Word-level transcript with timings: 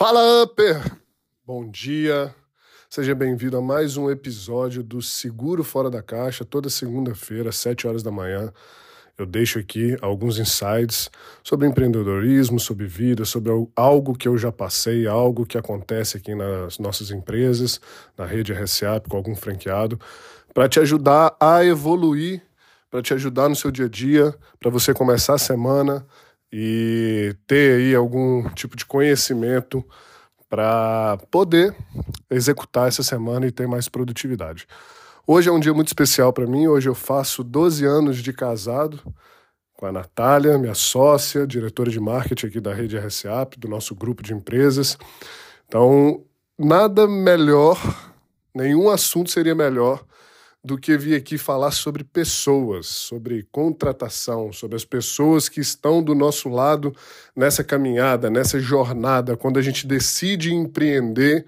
Fala, 0.00 0.44
Upper! 0.44 0.80
Bom 1.46 1.70
dia, 1.70 2.34
seja 2.88 3.14
bem-vindo 3.14 3.58
a 3.58 3.60
mais 3.60 3.98
um 3.98 4.10
episódio 4.10 4.82
do 4.82 5.02
Seguro 5.02 5.62
Fora 5.62 5.90
da 5.90 6.02
Caixa, 6.02 6.42
toda 6.42 6.70
segunda-feira, 6.70 7.50
às 7.50 7.56
7 7.56 7.86
horas 7.86 8.02
da 8.02 8.10
manhã. 8.10 8.50
Eu 9.18 9.26
deixo 9.26 9.58
aqui 9.58 9.98
alguns 10.00 10.38
insights 10.38 11.10
sobre 11.44 11.68
empreendedorismo, 11.68 12.58
sobre 12.58 12.86
vida, 12.86 13.26
sobre 13.26 13.52
algo 13.76 14.16
que 14.16 14.26
eu 14.26 14.38
já 14.38 14.50
passei, 14.50 15.06
algo 15.06 15.44
que 15.44 15.58
acontece 15.58 16.16
aqui 16.16 16.34
nas 16.34 16.78
nossas 16.78 17.10
empresas, 17.10 17.78
na 18.16 18.24
rede 18.24 18.54
RSAP, 18.54 19.06
com 19.06 19.18
algum 19.18 19.36
franqueado, 19.36 20.00
para 20.54 20.66
te 20.66 20.80
ajudar 20.80 21.36
a 21.38 21.62
evoluir, 21.62 22.40
para 22.90 23.02
te 23.02 23.12
ajudar 23.12 23.50
no 23.50 23.54
seu 23.54 23.70
dia 23.70 23.84
a 23.84 23.88
dia, 23.90 24.34
para 24.58 24.70
você 24.70 24.94
começar 24.94 25.34
a 25.34 25.38
semana 25.38 26.06
e 26.52 27.34
ter 27.46 27.78
aí 27.78 27.94
algum 27.94 28.48
tipo 28.50 28.76
de 28.76 28.84
conhecimento 28.84 29.84
para 30.48 31.16
poder 31.30 31.74
executar 32.28 32.88
essa 32.88 33.02
semana 33.02 33.46
e 33.46 33.52
ter 33.52 33.68
mais 33.68 33.88
produtividade. 33.88 34.66
Hoje 35.26 35.48
é 35.48 35.52
um 35.52 35.60
dia 35.60 35.72
muito 35.72 35.88
especial 35.88 36.32
para 36.32 36.46
mim. 36.46 36.66
Hoje 36.66 36.88
eu 36.88 36.94
faço 36.94 37.44
12 37.44 37.84
anos 37.84 38.18
de 38.18 38.32
casado 38.32 39.00
com 39.74 39.86
a 39.86 39.92
Natália, 39.92 40.58
minha 40.58 40.74
sócia, 40.74 41.46
diretora 41.46 41.90
de 41.90 42.00
marketing 42.00 42.46
aqui 42.46 42.60
da 42.60 42.74
rede 42.74 42.98
RSAP, 42.98 43.56
do 43.56 43.68
nosso 43.68 43.94
grupo 43.94 44.22
de 44.22 44.34
empresas. 44.34 44.98
Então, 45.66 46.24
nada 46.58 47.06
melhor, 47.06 47.78
nenhum 48.54 48.90
assunto 48.90 49.30
seria 49.30 49.54
melhor 49.54 50.04
do 50.62 50.76
que 50.76 50.96
vir 50.96 51.14
aqui 51.14 51.38
falar 51.38 51.70
sobre 51.70 52.04
pessoas, 52.04 52.86
sobre 52.86 53.46
contratação, 53.50 54.52
sobre 54.52 54.76
as 54.76 54.84
pessoas 54.84 55.48
que 55.48 55.60
estão 55.60 56.02
do 56.02 56.14
nosso 56.14 56.48
lado 56.48 56.94
nessa 57.34 57.64
caminhada, 57.64 58.28
nessa 58.28 58.60
jornada, 58.60 59.36
quando 59.36 59.58
a 59.58 59.62
gente 59.62 59.86
decide 59.86 60.52
empreender. 60.52 61.46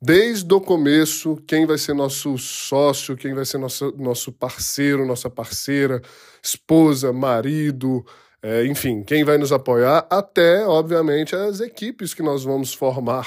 Desde 0.00 0.52
o 0.52 0.60
começo, 0.60 1.36
quem 1.46 1.66
vai 1.66 1.78
ser 1.78 1.94
nosso 1.94 2.36
sócio, 2.36 3.16
quem 3.16 3.34
vai 3.34 3.44
ser 3.44 3.58
nosso, 3.58 3.94
nosso 3.96 4.32
parceiro, 4.32 5.06
nossa 5.06 5.30
parceira, 5.30 6.02
esposa, 6.42 7.12
marido, 7.12 8.04
é, 8.42 8.66
enfim, 8.66 9.02
quem 9.02 9.24
vai 9.24 9.38
nos 9.38 9.52
apoiar, 9.52 10.06
até, 10.10 10.66
obviamente, 10.66 11.34
as 11.34 11.60
equipes 11.60 12.12
que 12.12 12.22
nós 12.22 12.44
vamos 12.44 12.74
formar 12.74 13.26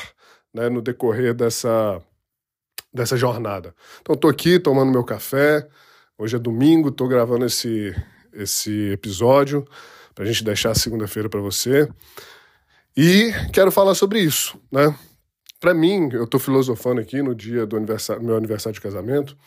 né, 0.53 0.69
no 0.69 0.79
decorrer 0.79 1.33
dessa, 1.33 1.99
dessa 2.97 3.15
jornada. 3.15 3.73
Então 4.01 4.15
estou 4.15 4.29
aqui 4.29 4.59
tomando 4.59 4.91
meu 4.91 5.03
café. 5.03 5.67
Hoje 6.17 6.35
é 6.35 6.39
domingo, 6.39 6.89
estou 6.89 7.07
gravando 7.07 7.45
esse, 7.45 7.95
esse 8.33 8.91
episódio 8.91 9.65
para 10.13 10.25
a 10.25 10.27
gente 10.27 10.43
deixar 10.43 10.75
segunda-feira 10.75 11.29
para 11.29 11.39
você. 11.39 11.87
E 12.95 13.31
quero 13.53 13.71
falar 13.71 13.93
sobre 13.93 14.19
isso, 14.19 14.59
né? 14.71 14.93
Para 15.59 15.73
mim, 15.73 16.09
eu 16.11 16.23
estou 16.23 16.39
filosofando 16.39 16.99
aqui 16.99 17.21
no 17.21 17.33
dia 17.33 17.65
do 17.65 17.77
aniversário, 17.77 18.23
meu 18.23 18.35
aniversário 18.35 18.73
de 18.73 18.81
casamento, 18.81 19.37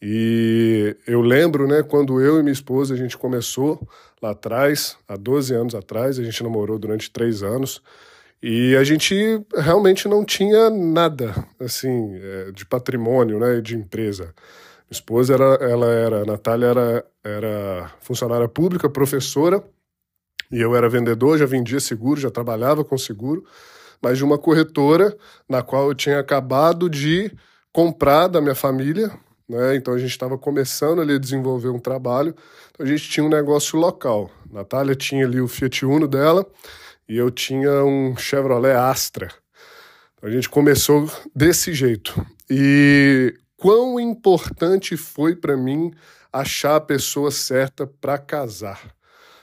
e 0.00 0.96
eu 1.06 1.20
lembro, 1.20 1.66
né, 1.68 1.82
quando 1.82 2.20
eu 2.20 2.40
e 2.40 2.42
minha 2.42 2.52
esposa 2.52 2.92
a 2.92 2.96
gente 2.96 3.16
começou 3.16 3.86
lá 4.20 4.30
atrás, 4.30 4.96
há 5.06 5.16
12 5.16 5.54
anos 5.54 5.74
atrás, 5.74 6.18
a 6.18 6.24
gente 6.24 6.42
namorou 6.42 6.78
durante 6.78 7.10
três 7.10 7.42
anos. 7.42 7.80
E 8.42 8.74
a 8.74 8.82
gente 8.82 9.14
realmente 9.54 10.08
não 10.08 10.24
tinha 10.24 10.68
nada, 10.68 11.32
assim, 11.60 12.16
é, 12.16 12.50
de 12.50 12.66
patrimônio, 12.66 13.38
né, 13.38 13.60
de 13.60 13.76
empresa. 13.76 14.24
Minha 14.24 14.90
esposa 14.90 15.34
era, 15.34 15.44
ela 15.64 15.86
era, 15.86 16.22
a 16.22 16.24
Natália 16.24 16.66
era, 16.66 17.04
era 17.22 17.90
funcionária 18.00 18.48
pública, 18.48 18.90
professora, 18.90 19.62
e 20.50 20.60
eu 20.60 20.74
era 20.74 20.88
vendedor, 20.88 21.38
já 21.38 21.46
vendia 21.46 21.78
seguro, 21.78 22.20
já 22.20 22.30
trabalhava 22.30 22.84
com 22.84 22.98
seguro, 22.98 23.44
mas 24.02 24.18
de 24.18 24.24
uma 24.24 24.36
corretora 24.36 25.16
na 25.48 25.62
qual 25.62 25.86
eu 25.86 25.94
tinha 25.94 26.18
acabado 26.18 26.90
de 26.90 27.32
comprar 27.72 28.26
da 28.26 28.40
minha 28.40 28.56
família, 28.56 29.10
né? 29.48 29.76
Então 29.76 29.94
a 29.94 29.98
gente 29.98 30.10
estava 30.10 30.36
começando 30.36 31.00
ali 31.00 31.14
a 31.14 31.18
desenvolver 31.18 31.68
um 31.68 31.78
trabalho, 31.78 32.34
então 32.72 32.84
a 32.84 32.88
gente 32.88 33.08
tinha 33.08 33.24
um 33.24 33.30
negócio 33.30 33.78
local. 33.78 34.30
A 34.50 34.54
Natália 34.56 34.96
tinha 34.96 35.24
ali 35.24 35.40
o 35.40 35.48
Fiat 35.48 35.86
Uno 35.86 36.08
dela, 36.08 36.44
e 37.12 37.18
eu 37.18 37.30
tinha 37.30 37.84
um 37.84 38.16
Chevrolet 38.16 38.74
Astra. 38.74 39.28
A 40.22 40.30
gente 40.30 40.48
começou 40.48 41.12
desse 41.36 41.74
jeito. 41.74 42.26
E 42.48 43.34
quão 43.54 44.00
importante 44.00 44.96
foi 44.96 45.36
para 45.36 45.54
mim 45.54 45.92
achar 46.32 46.76
a 46.76 46.80
pessoa 46.80 47.30
certa 47.30 47.86
para 47.86 48.16
casar. 48.16 48.80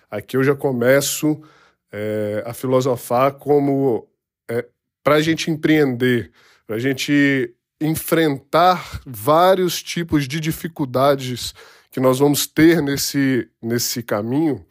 Aqui 0.10 0.36
eu 0.36 0.44
já 0.44 0.56
começo 0.56 1.44
é, 1.92 2.42
a 2.44 2.56
filosofar 2.56 3.34
como 3.34 4.10
é, 4.50 4.66
para 5.04 5.18
a 5.18 5.22
gente 5.22 5.52
empreender, 5.52 6.32
para 6.66 6.78
a 6.78 6.80
gente 6.80 7.54
enfrentar 7.80 9.00
vários 9.06 9.84
tipos 9.84 10.28
de 10.28 10.40
dificuldades 10.40 11.54
que 11.92 12.00
nós 12.00 12.18
vamos 12.18 12.48
ter 12.48 12.82
nesse, 12.82 13.48
nesse 13.62 14.02
caminho. 14.02 14.66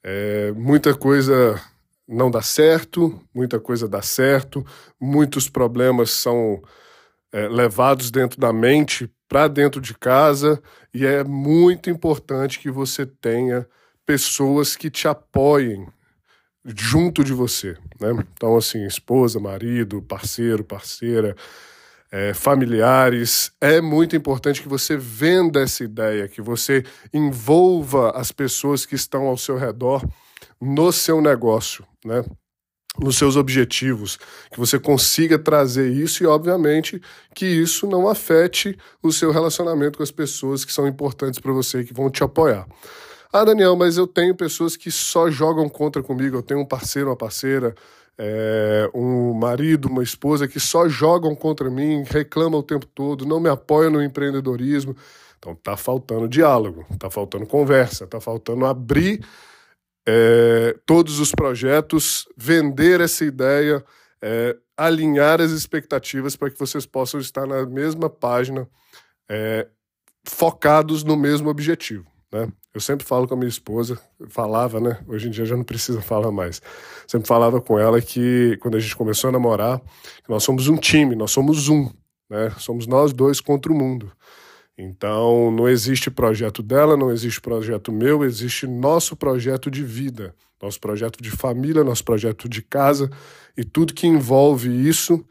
É, 0.00 0.52
muita 0.52 0.94
coisa 0.94 1.60
não 2.06 2.30
dá 2.30 2.42
certo, 2.42 3.20
muita 3.34 3.58
coisa 3.58 3.88
dá 3.88 4.02
certo, 4.02 4.64
muitos 5.00 5.48
problemas 5.48 6.10
são 6.10 6.62
é, 7.32 7.48
levados 7.48 8.10
dentro 8.10 8.38
da 8.38 8.52
mente 8.52 9.10
para 9.28 9.48
dentro 9.48 9.80
de 9.80 9.94
casa 9.94 10.62
e 10.92 11.04
é 11.04 11.24
muito 11.24 11.90
importante 11.90 12.60
que 12.60 12.70
você 12.70 13.06
tenha 13.06 13.66
pessoas 14.06 14.76
que 14.76 14.90
te 14.90 15.08
apoiem 15.08 15.88
junto 16.64 17.24
de 17.24 17.32
você, 17.32 17.76
né? 18.00 18.10
Então 18.32 18.56
assim, 18.56 18.86
esposa, 18.86 19.40
marido, 19.40 20.02
parceiro, 20.02 20.62
parceira, 20.62 21.34
é, 22.12 22.32
familiares, 22.32 23.50
é 23.60 23.80
muito 23.80 24.14
importante 24.14 24.62
que 24.62 24.68
você 24.68 24.96
venda 24.96 25.60
essa 25.60 25.82
ideia, 25.82 26.28
que 26.28 26.40
você 26.40 26.84
envolva 27.12 28.10
as 28.10 28.30
pessoas 28.30 28.86
que 28.86 28.94
estão 28.94 29.26
ao 29.26 29.36
seu 29.36 29.56
redor 29.56 30.06
no 30.64 30.90
seu 30.92 31.20
negócio, 31.20 31.84
né? 32.04 32.24
nos 32.98 33.18
seus 33.18 33.36
objetivos, 33.36 34.18
que 34.52 34.58
você 34.58 34.78
consiga 34.78 35.36
trazer 35.36 35.90
isso 35.90 36.22
e, 36.22 36.26
obviamente, 36.26 37.02
que 37.34 37.44
isso 37.44 37.88
não 37.88 38.08
afete 38.08 38.78
o 39.02 39.10
seu 39.10 39.32
relacionamento 39.32 39.96
com 39.98 40.04
as 40.04 40.12
pessoas 40.12 40.64
que 40.64 40.72
são 40.72 40.86
importantes 40.86 41.40
para 41.40 41.52
você 41.52 41.80
e 41.80 41.84
que 41.84 41.92
vão 41.92 42.08
te 42.08 42.22
apoiar. 42.22 42.66
Ah, 43.32 43.44
Daniel, 43.44 43.74
mas 43.74 43.96
eu 43.96 44.06
tenho 44.06 44.32
pessoas 44.32 44.76
que 44.76 44.92
só 44.92 45.28
jogam 45.28 45.68
contra 45.68 46.04
comigo, 46.04 46.36
eu 46.36 46.42
tenho 46.42 46.60
um 46.60 46.64
parceiro, 46.64 47.10
uma 47.10 47.16
parceira, 47.16 47.74
é, 48.16 48.88
um 48.94 49.34
marido, 49.34 49.88
uma 49.88 50.04
esposa 50.04 50.46
que 50.46 50.60
só 50.60 50.88
jogam 50.88 51.34
contra 51.34 51.68
mim, 51.68 52.04
reclamam 52.06 52.60
o 52.60 52.62
tempo 52.62 52.86
todo, 52.86 53.26
não 53.26 53.40
me 53.40 53.48
apoiam 53.48 53.90
no 53.90 54.02
empreendedorismo. 54.02 54.96
Então 55.36 55.52
tá 55.56 55.76
faltando 55.76 56.28
diálogo, 56.28 56.86
tá 56.96 57.10
faltando 57.10 57.44
conversa, 57.44 58.06
tá 58.06 58.20
faltando 58.20 58.64
abrir 58.64 59.20
é, 60.06 60.76
todos 60.84 61.18
os 61.18 61.32
projetos, 61.32 62.28
vender 62.36 63.00
essa 63.00 63.24
ideia, 63.24 63.84
é, 64.20 64.56
alinhar 64.76 65.40
as 65.40 65.50
expectativas 65.50 66.36
para 66.36 66.50
que 66.50 66.58
vocês 66.58 66.84
possam 66.86 67.20
estar 67.20 67.46
na 67.46 67.64
mesma 67.66 68.10
página, 68.10 68.68
é, 69.28 69.66
focados 70.24 71.04
no 71.04 71.16
mesmo 71.16 71.48
objetivo. 71.48 72.06
Né? 72.32 72.48
Eu 72.74 72.80
sempre 72.80 73.06
falo 73.06 73.28
com 73.28 73.34
a 73.34 73.36
minha 73.36 73.48
esposa, 73.48 73.96
falava, 74.28 74.80
né? 74.80 74.98
Hoje 75.06 75.28
em 75.28 75.30
dia 75.30 75.44
já 75.44 75.56
não 75.56 75.62
precisa 75.62 76.00
falar 76.02 76.32
mais. 76.32 76.60
Sempre 77.06 77.28
falava 77.28 77.60
com 77.60 77.78
ela 77.78 78.00
que 78.00 78.56
quando 78.60 78.76
a 78.76 78.80
gente 78.80 78.96
começou 78.96 79.28
a 79.28 79.32
namorar, 79.32 79.80
nós 80.28 80.42
somos 80.42 80.66
um 80.66 80.76
time, 80.76 81.14
nós 81.14 81.30
somos 81.30 81.68
um, 81.68 81.88
né? 82.28 82.50
Somos 82.58 82.86
nós 82.86 83.12
dois 83.12 83.40
contra 83.40 83.72
o 83.72 83.76
mundo. 83.76 84.10
Então, 84.76 85.52
não 85.52 85.68
existe 85.68 86.10
projeto 86.10 86.62
dela, 86.62 86.96
não 86.96 87.12
existe 87.12 87.40
projeto 87.40 87.92
meu, 87.92 88.24
existe 88.24 88.66
nosso 88.66 89.14
projeto 89.14 89.70
de 89.70 89.84
vida, 89.84 90.34
nosso 90.60 90.80
projeto 90.80 91.22
de 91.22 91.30
família, 91.30 91.84
nosso 91.84 92.04
projeto 92.04 92.48
de 92.48 92.60
casa 92.60 93.08
e 93.56 93.64
tudo 93.64 93.94
que 93.94 94.06
envolve 94.06 94.68
isso 94.68 95.24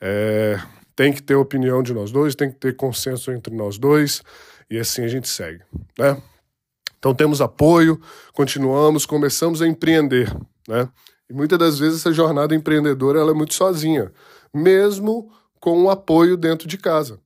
é, 0.00 0.60
tem 0.96 1.12
que 1.12 1.22
ter 1.22 1.36
opinião 1.36 1.82
de 1.82 1.94
nós 1.94 2.10
dois, 2.10 2.34
tem 2.34 2.50
que 2.50 2.58
ter 2.58 2.74
consenso 2.74 3.30
entre 3.30 3.54
nós 3.54 3.78
dois 3.78 4.22
e 4.68 4.78
assim 4.78 5.04
a 5.04 5.08
gente 5.08 5.28
segue, 5.28 5.62
né? 5.96 6.20
Então 6.98 7.14
temos 7.14 7.40
apoio, 7.40 8.00
continuamos, 8.32 9.06
começamos 9.06 9.62
a 9.62 9.66
empreender, 9.68 10.34
né? 10.66 10.88
E 11.30 11.32
muitas 11.32 11.58
das 11.58 11.78
vezes 11.78 12.00
essa 12.00 12.12
jornada 12.12 12.54
empreendedora 12.54 13.20
ela 13.20 13.30
é 13.30 13.34
muito 13.34 13.54
sozinha, 13.54 14.10
mesmo 14.52 15.30
com 15.60 15.84
o 15.84 15.90
apoio 15.90 16.36
dentro 16.36 16.66
de 16.66 16.76
casa. 16.76 17.20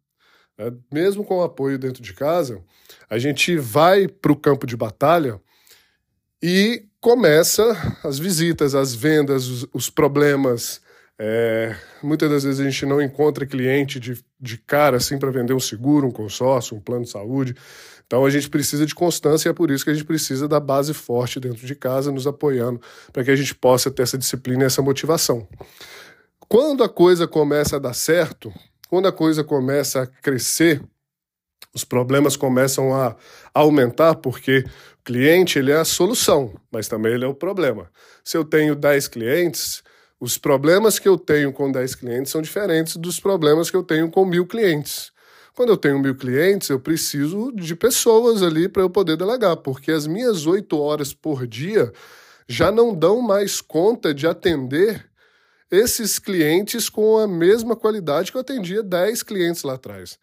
Né? 0.59 0.73
Mesmo 0.93 1.25
com 1.25 1.39
o 1.39 1.43
apoio 1.43 1.79
dentro 1.79 2.03
de 2.03 2.13
casa, 2.13 2.63
a 3.09 3.19
gente 3.19 3.57
vai 3.57 4.09
para 4.09 4.33
o 4.33 4.37
campo 4.37 4.67
de 4.67 4.77
batalha 4.77 5.41
e 6.43 6.85
começa 7.01 7.99
as 8.05 8.19
visitas, 8.19 8.75
as 8.75 8.95
vendas, 8.95 9.47
os, 9.49 9.67
os 9.73 9.91
problemas. 9.91 10.81
É, 11.19 11.77
muitas 12.03 12.31
das 12.31 12.43
vezes 12.43 12.61
a 12.61 12.65
gente 12.65 12.87
não 12.87 13.01
encontra 13.01 13.47
cliente 13.47 14.01
de, 14.01 14.25
de 14.41 14.59
cara 14.59 14.97
assim 14.97 15.19
para 15.19 15.31
vender 15.31 15.53
um 15.53 15.61
seguro, 15.61 16.07
um 16.07 16.11
consórcio, 16.11 16.77
um 16.77 16.81
plano 16.81 17.05
de 17.05 17.11
saúde. 17.11 17.55
Então 18.07 18.25
a 18.27 18.31
gente 18.31 18.49
precisa 18.51 18.85
de 18.85 18.95
constância 18.95 19.49
e 19.49 19.51
é 19.51 19.55
por 19.55 19.71
isso 19.71 19.85
que 19.85 19.91
a 19.91 19.95
gente 19.95 20.05
precisa 20.05 20.47
da 20.47 20.61
base 20.61 20.93
forte 20.93 21.41
dentro 21.41 21.67
de 21.67 21.75
casa, 21.75 22.13
nos 22.13 22.27
apoiando, 22.27 22.81
para 23.13 23.25
que 23.25 23.31
a 23.31 23.37
gente 23.37 23.55
possa 23.55 23.91
ter 23.91 24.03
essa 24.03 24.19
disciplina 24.19 24.65
e 24.65 24.67
essa 24.67 24.83
motivação. 24.83 25.49
quando 26.49 26.85
a 26.85 26.89
coisa 26.89 27.27
começa 27.27 27.77
a 27.77 27.79
dar 27.79 27.95
certo, 27.95 28.53
quando 28.93 29.09
a 29.09 29.13
coisa 29.13 29.43
começa 29.43 30.03
a 30.03 30.07
crescer, 30.07 30.83
os 31.75 31.83
problemas 31.83 32.37
começam 32.37 32.93
a 32.93 33.17
aumentar 33.55 34.17
porque 34.17 34.67
o 35.01 35.03
cliente 35.03 35.59
ele 35.59 35.73
é 35.73 35.77
a 35.77 35.85
solução, 35.87 36.53
mas 36.71 36.89
também 36.89 37.15
ele 37.15 37.25
é 37.25 37.27
o 37.27 37.35
problema. 37.35 37.91
Se 38.23 38.37
eu 38.37 38.45
tenho 38.45 38.77
10 38.77 39.09
clientes, 39.09 39.83
os 40.21 40.37
problemas 40.37 40.99
que 40.99 41.09
eu 41.09 41.17
tenho 41.17 41.55
com 41.55 41.73
10 41.73 41.95
clientes 41.95 42.31
são 42.31 42.43
diferentes 42.43 42.97
dos 42.97 43.19
problemas 43.19 43.71
que 43.71 43.77
eu 43.79 43.83
tenho 43.83 44.11
com 44.11 44.27
mil 44.27 44.47
clientes. 44.47 45.11
Quando 45.57 45.71
eu 45.71 45.79
tenho 45.79 45.99
mil 45.99 46.15
clientes, 46.15 46.69
eu 46.69 46.79
preciso 46.79 47.51
de 47.51 47.75
pessoas 47.75 48.43
ali 48.43 48.69
para 48.69 48.83
eu 48.83 48.91
poder 48.91 49.17
delegar, 49.17 49.57
porque 49.57 49.91
as 49.91 50.07
minhas 50.07 50.45
oito 50.45 50.79
horas 50.79 51.15
por 51.15 51.47
dia 51.47 51.91
já 52.47 52.71
não 52.71 52.95
dão 52.95 53.23
mais 53.23 53.63
conta 53.63 54.13
de 54.13 54.27
atender 54.27 55.11
esses 55.73 56.19
clientes 56.19 56.91
com 56.91 57.17
a 57.17 57.27
mesma 57.27 57.75
qualidade 57.75 58.31
que 58.31 58.37
eu 58.37 58.43
atendia 58.43 58.83
10 58.83 59.23
clientes 59.23 59.63
lá 59.63 59.73
atrás. 59.73 60.19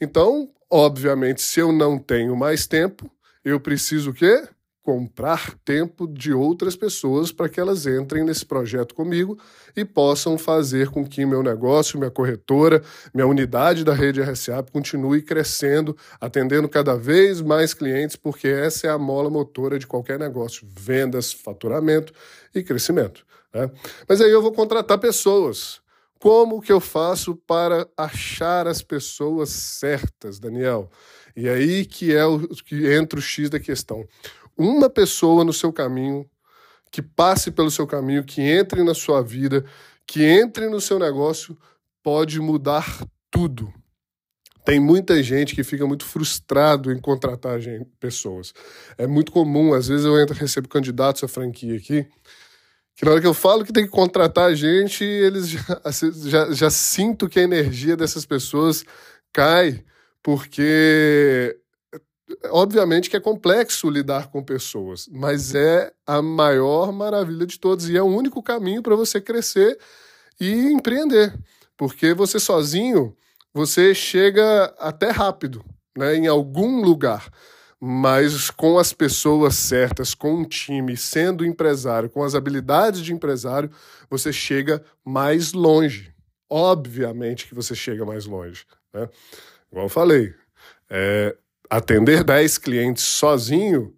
Então, 0.00 0.50
obviamente, 0.70 1.42
se 1.42 1.60
eu 1.60 1.70
não 1.70 1.98
tenho 1.98 2.34
mais 2.34 2.66
tempo, 2.66 3.10
eu 3.44 3.60
preciso 3.60 4.10
o 4.10 4.14
quê? 4.14 4.48
Comprar 4.84 5.54
tempo 5.64 6.06
de 6.06 6.30
outras 6.30 6.76
pessoas 6.76 7.32
para 7.32 7.48
que 7.48 7.58
elas 7.58 7.86
entrem 7.86 8.22
nesse 8.22 8.44
projeto 8.44 8.94
comigo 8.94 9.38
e 9.74 9.82
possam 9.82 10.36
fazer 10.36 10.90
com 10.90 11.06
que 11.06 11.24
meu 11.24 11.42
negócio, 11.42 11.98
minha 11.98 12.10
corretora, 12.10 12.82
minha 13.14 13.26
unidade 13.26 13.82
da 13.82 13.94
rede 13.94 14.20
RSA 14.20 14.62
continue 14.70 15.22
crescendo, 15.22 15.96
atendendo 16.20 16.68
cada 16.68 16.94
vez 16.98 17.40
mais 17.40 17.72
clientes, 17.72 18.14
porque 18.14 18.46
essa 18.46 18.86
é 18.86 18.90
a 18.90 18.98
mola 18.98 19.30
motora 19.30 19.78
de 19.78 19.86
qualquer 19.86 20.18
negócio: 20.18 20.68
vendas, 20.70 21.32
faturamento 21.32 22.12
e 22.54 22.62
crescimento. 22.62 23.24
Né? 23.54 23.70
Mas 24.06 24.20
aí 24.20 24.30
eu 24.30 24.42
vou 24.42 24.52
contratar 24.52 24.98
pessoas. 24.98 25.80
Como 26.18 26.60
que 26.60 26.72
eu 26.72 26.80
faço 26.80 27.36
para 27.46 27.86
achar 27.96 28.66
as 28.66 28.82
pessoas 28.82 29.48
certas, 29.48 30.38
Daniel? 30.38 30.90
E 31.36 31.48
aí 31.48 31.84
que 31.84 32.14
é 32.14 32.24
o 32.24 32.38
que 32.48 32.92
entra 32.92 33.18
o 33.18 33.22
X 33.22 33.50
da 33.50 33.58
questão. 33.58 34.06
Uma 34.56 34.88
pessoa 34.88 35.44
no 35.44 35.52
seu 35.52 35.72
caminho, 35.72 36.28
que 36.90 37.02
passe 37.02 37.50
pelo 37.50 37.70
seu 37.70 37.86
caminho, 37.86 38.24
que 38.24 38.40
entre 38.40 38.84
na 38.84 38.94
sua 38.94 39.20
vida, 39.22 39.64
que 40.06 40.22
entre 40.22 40.68
no 40.68 40.80
seu 40.80 40.98
negócio, 40.98 41.58
pode 42.02 42.40
mudar 42.40 43.04
tudo. 43.30 43.72
Tem 44.64 44.80
muita 44.80 45.22
gente 45.22 45.54
que 45.54 45.64
fica 45.64 45.86
muito 45.86 46.04
frustrado 46.04 46.92
em 46.92 46.98
contratar 46.98 47.60
gente, 47.60 47.86
pessoas. 48.00 48.54
É 48.96 49.06
muito 49.06 49.32
comum, 49.32 49.74
às 49.74 49.88
vezes 49.88 50.06
eu 50.06 50.18
entro, 50.18 50.34
recebo 50.34 50.68
candidatos 50.68 51.22
à 51.24 51.28
franquia 51.28 51.76
aqui, 51.76 52.06
que 52.96 53.04
na 53.04 53.10
hora 53.10 53.20
que 53.20 53.26
eu 53.26 53.34
falo 53.34 53.64
que 53.64 53.72
tem 53.72 53.84
que 53.84 53.90
contratar 53.90 54.54
gente, 54.54 55.04
eles 55.04 55.48
já, 55.48 55.80
já, 56.28 56.52
já 56.52 56.70
sinto 56.70 57.28
que 57.28 57.40
a 57.40 57.42
energia 57.42 57.96
dessas 57.96 58.24
pessoas 58.24 58.84
cai, 59.32 59.84
porque 60.22 61.58
obviamente 62.50 63.10
que 63.10 63.16
é 63.16 63.20
complexo 63.20 63.90
lidar 63.90 64.28
com 64.28 64.42
pessoas, 64.42 65.08
mas 65.10 65.54
é 65.54 65.92
a 66.06 66.22
maior 66.22 66.92
maravilha 66.92 67.46
de 67.46 67.58
todos 67.58 67.88
e 67.88 67.96
é 67.96 68.02
o 68.02 68.06
único 68.06 68.42
caminho 68.42 68.82
para 68.82 68.96
você 68.96 69.20
crescer 69.20 69.78
e 70.40 70.72
empreender, 70.72 71.38
porque 71.76 72.14
você 72.14 72.38
sozinho 72.40 73.16
você 73.52 73.94
chega 73.94 74.74
até 74.78 75.10
rápido, 75.10 75.64
né, 75.96 76.16
em 76.16 76.26
algum 76.26 76.82
lugar 76.82 77.30
mas 77.86 78.48
com 78.50 78.78
as 78.78 78.94
pessoas 78.94 79.56
certas, 79.56 80.14
com 80.14 80.36
um 80.36 80.44
time, 80.46 80.96
sendo 80.96 81.44
empresário, 81.44 82.08
com 82.08 82.22
as 82.22 82.34
habilidades 82.34 83.02
de 83.02 83.12
empresário, 83.12 83.70
você 84.08 84.32
chega 84.32 84.82
mais 85.04 85.52
longe. 85.52 86.10
Obviamente 86.48 87.46
que 87.46 87.54
você 87.54 87.74
chega 87.74 88.02
mais 88.06 88.24
longe. 88.24 88.64
Né? 88.90 89.06
Igual 89.70 89.84
eu 89.84 89.90
falei, 89.90 90.34
é, 90.88 91.36
atender 91.70 92.24
10 92.24 92.58
clientes 92.58 93.04
sozinho 93.04 93.94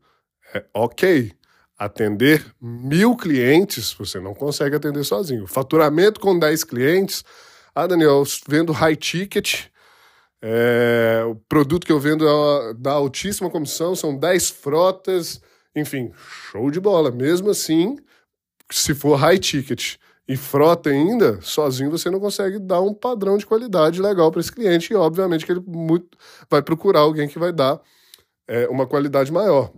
é 0.55 0.65
ok. 0.75 1.33
Atender 1.79 2.45
mil 2.61 3.15
clientes, 3.17 3.93
você 3.93 4.19
não 4.19 4.35
consegue 4.35 4.77
atender 4.77 5.05
sozinho. 5.05 5.47
Faturamento 5.47 6.21
com 6.21 6.39
10 6.39 6.65
clientes, 6.65 7.23
ah, 7.75 7.87
Daniel, 7.87 8.23
vendo 8.49 8.73
high 8.73 8.97
ticket, 8.97 9.67
é, 10.41 11.23
o 11.27 11.35
produto 11.35 11.87
que 11.87 11.93
eu 11.93 12.01
vendo 12.01 12.27
é 12.27 12.75
da 12.75 12.93
altíssima 12.93 13.51
comissão, 13.51 13.95
são 13.95 14.17
10 14.17 14.49
frotas, 14.51 15.41
enfim, 15.75 16.11
show 16.51 16.71
de 16.71 16.81
bola. 16.81 17.11
Mesmo 17.11 17.51
assim, 17.51 17.99
se 18.71 18.95
for 18.95 19.17
high 19.17 19.39
ticket 19.39 19.97
e 20.29 20.37
frota 20.37 20.91
ainda, 20.91 21.41
sozinho 21.41 21.91
você 21.91 22.11
não 22.11 22.19
consegue 22.19 22.59
dar 22.59 22.81
um 22.81 22.93
padrão 22.93 23.39
de 23.39 23.47
qualidade 23.47 24.03
legal 24.03 24.31
para 24.33 24.41
esse 24.41 24.51
cliente 24.51 24.93
e, 24.93 24.97
obviamente, 24.97 25.47
que 25.47 25.53
ele 25.53 25.63
muito, 25.65 26.19
vai 26.51 26.61
procurar 26.61 27.01
alguém 27.01 27.29
que 27.29 27.39
vai 27.39 27.53
dar 27.53 27.81
é, 28.49 28.67
uma 28.69 28.87
qualidade 28.87 29.31
maior. 29.33 29.73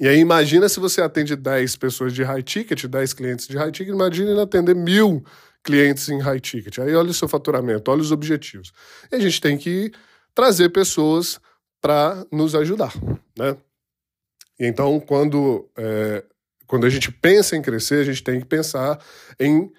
E 0.00 0.08
aí, 0.08 0.18
imagina 0.18 0.68
se 0.68 0.80
você 0.80 1.02
atende 1.02 1.36
10 1.36 1.76
pessoas 1.76 2.12
de 2.12 2.22
high 2.22 2.42
ticket, 2.42 2.86
10 2.86 3.12
clientes 3.12 3.46
de 3.46 3.56
high 3.56 3.70
ticket, 3.70 3.94
imagina 3.94 4.42
atender 4.42 4.74
mil 4.74 5.22
clientes 5.62 6.08
em 6.08 6.18
high 6.18 6.40
ticket. 6.40 6.78
Aí 6.78 6.94
olha 6.94 7.10
o 7.10 7.14
seu 7.14 7.28
faturamento, 7.28 7.90
olha 7.90 8.00
os 8.00 8.10
objetivos. 8.10 8.72
E 9.12 9.16
a 9.16 9.18
gente 9.18 9.40
tem 9.40 9.56
que 9.56 9.92
trazer 10.34 10.70
pessoas 10.70 11.38
para 11.80 12.24
nos 12.32 12.54
ajudar, 12.54 12.92
né? 13.38 13.56
Então, 14.58 14.98
quando, 15.00 15.68
é, 15.76 16.24
quando 16.66 16.86
a 16.86 16.90
gente 16.90 17.10
pensa 17.10 17.56
em 17.56 17.62
crescer, 17.62 18.00
a 18.00 18.04
gente 18.04 18.22
tem 18.22 18.40
que 18.40 18.46
pensar 18.46 18.98
em 19.38 19.70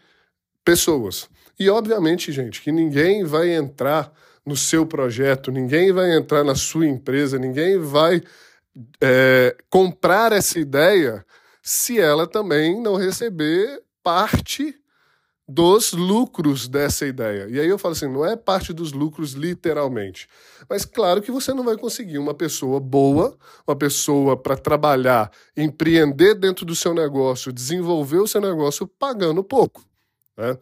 pessoas. 0.64 1.30
E, 1.60 1.70
obviamente, 1.70 2.32
gente, 2.32 2.62
que 2.62 2.72
ninguém 2.72 3.24
vai 3.24 3.54
entrar 3.54 4.12
no 4.46 4.56
seu 4.56 4.86
projeto, 4.86 5.52
ninguém 5.52 5.92
vai 5.92 6.16
entrar 6.16 6.44
na 6.44 6.56
sua 6.56 6.88
empresa, 6.88 7.40
ninguém 7.40 7.80
vai 7.80 8.22
é, 9.02 9.56
comprar 9.70 10.32
essa 10.32 10.60
ideia 10.60 11.26
se 11.62 12.00
ela 12.00 12.28
também 12.28 12.80
não 12.80 12.96
receber 12.96 13.82
parte 14.04 14.76
dos 15.48 15.94
lucros 15.94 16.68
dessa 16.68 17.06
ideia. 17.06 17.48
E 17.50 17.60
aí 17.60 17.68
eu 17.68 17.78
falo 17.78 17.94
assim, 17.94 18.08
não 18.08 18.26
é 18.26 18.36
parte 18.36 18.74
dos 18.74 18.92
lucros 18.92 19.34
literalmente. 19.34 20.28
Mas 20.68 20.86
claro 20.86 21.22
que 21.22 21.32
você 21.32 21.54
não 21.54 21.64
vai 21.64 21.78
conseguir 21.78 22.18
uma 22.18 22.34
pessoa 22.34 22.80
boa, 22.80 23.38
uma 23.68 23.76
pessoa 23.76 24.36
para 24.36 24.58
trabalhar, 24.58 25.32
empreender 25.56 26.34
dentro 26.34 26.66
do 26.66 26.76
seu 26.76 26.94
negócio, 26.94 27.54
desenvolver 27.54 28.18
o 28.18 28.28
seu 28.28 28.42
negócio 28.42 28.88
pagando 28.88 29.44
pouco. 29.44 29.84
Né? 30.36 30.58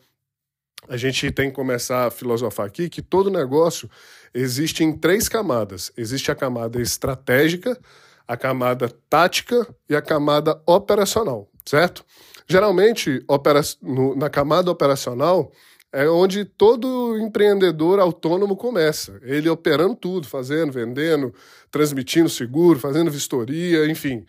A 0.90 0.98
gente 0.98 1.32
tem 1.32 1.50
que 1.50 1.56
começar 1.56 2.08
a 2.08 2.12
filosofar 2.12 2.66
aqui 2.66 2.90
que 2.90 3.02
todo 3.02 3.30
negócio 3.30 3.90
existe 4.34 4.84
em 4.84 4.92
três 4.98 5.30
camadas. 5.30 5.94
Existe 5.96 6.30
a 6.30 6.36
camada 6.36 6.82
estratégica, 6.82 7.80
a 8.28 8.36
camada 8.36 8.90
tática 9.10 9.66
e 9.90 9.96
a 9.96 10.02
camada 10.02 10.62
operacional, 10.66 11.50
certo? 11.66 12.06
Geralmente, 12.48 13.24
opera 13.28 13.62
no, 13.82 14.16
na 14.16 14.30
camada 14.30 14.70
operacional, 14.70 15.52
é 15.94 16.10
onde 16.10 16.44
todo 16.44 17.20
empreendedor 17.20 18.00
autônomo 18.00 18.58
começa. 18.58 19.20
Ele 19.22 19.48
operando 19.48 19.96
tudo, 19.96 20.28
fazendo, 20.28 20.72
vendendo, 20.72 21.34
transmitindo 21.70 22.28
seguro, 22.28 22.80
fazendo 22.80 23.12
vistoria, 23.12 23.86
enfim. 23.86 24.26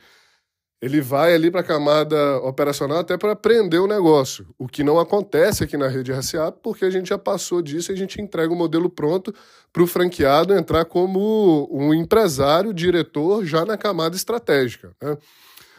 Ele 0.82 1.00
vai 1.00 1.32
ali 1.32 1.50
para 1.50 1.62
a 1.62 1.64
camada 1.64 2.36
operacional 2.40 2.98
até 2.98 3.16
para 3.16 3.32
aprender 3.32 3.78
o 3.78 3.86
negócio, 3.86 4.46
o 4.58 4.68
que 4.68 4.84
não 4.84 5.00
acontece 5.00 5.64
aqui 5.64 5.78
na 5.78 5.88
rede 5.88 6.12
RCA, 6.12 6.52
porque 6.52 6.84
a 6.84 6.90
gente 6.90 7.08
já 7.08 7.16
passou 7.16 7.62
disso 7.62 7.90
e 7.90 7.94
a 7.94 7.96
gente 7.96 8.20
entrega 8.20 8.52
o 8.52 8.56
modelo 8.56 8.90
pronto 8.90 9.34
para 9.72 9.82
o 9.82 9.86
franqueado 9.86 10.52
entrar 10.52 10.84
como 10.84 11.66
um 11.72 11.94
empresário, 11.94 12.74
diretor, 12.74 13.46
já 13.46 13.64
na 13.64 13.78
camada 13.78 14.14
estratégica. 14.14 14.94
Né? 15.02 15.16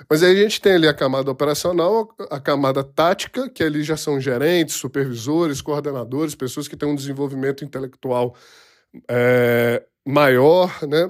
Mas 0.09 0.21
aí 0.21 0.31
a 0.31 0.43
gente 0.43 0.59
tem 0.59 0.73
ali 0.73 0.87
a 0.87 0.93
camada 0.93 1.31
operacional, 1.31 2.13
a 2.29 2.39
camada 2.39 2.83
tática, 2.83 3.49
que 3.49 3.63
ali 3.63 3.83
já 3.83 3.95
são 3.95 4.19
gerentes, 4.19 4.75
supervisores, 4.75 5.61
coordenadores, 5.61 6.35
pessoas 6.35 6.67
que 6.67 6.75
têm 6.75 6.89
um 6.89 6.95
desenvolvimento 6.95 7.63
intelectual 7.63 8.35
é, 9.09 9.83
maior, 10.05 10.71
né? 10.87 11.09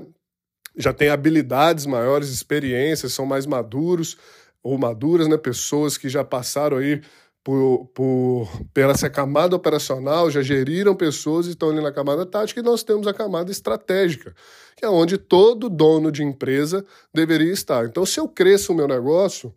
já 0.78 0.94
têm 0.94 1.10
habilidades 1.10 1.86
maiores, 1.86 2.30
experiências, 2.30 3.14
são 3.14 3.26
mais 3.26 3.46
maduros 3.46 4.18
ou 4.62 4.78
maduras, 4.78 5.28
né? 5.28 5.38
pessoas 5.38 5.98
que 5.98 6.10
já 6.10 6.24
passaram 6.24 6.78
aí 6.78 7.02
por, 7.46 7.86
por, 7.94 8.50
pela 8.74 8.94
essa 8.94 9.08
camada 9.08 9.56
operacional, 9.56 10.32
já 10.32 10.42
geriram 10.42 10.96
pessoas 10.96 11.46
e 11.46 11.52
estão 11.52 11.70
ali 11.70 11.80
na 11.80 11.92
camada 11.92 12.26
tática, 12.26 12.60
e 12.60 12.64
nós 12.64 12.82
temos 12.82 13.06
a 13.06 13.14
camada 13.14 13.52
estratégica, 13.52 14.34
que 14.76 14.84
é 14.84 14.90
onde 14.90 15.16
todo 15.16 15.70
dono 15.70 16.12
de 16.12 16.24
empresa 16.24 16.84
deveria 17.14 17.54
estar. 17.54 17.86
Então, 17.86 18.04
se 18.04 18.20
eu 18.20 18.28
cresço 18.28 18.74
o 18.74 18.76
meu 18.76 18.88
negócio, 18.88 19.54